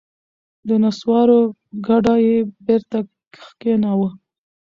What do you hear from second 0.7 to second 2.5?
نسوارو کډه یې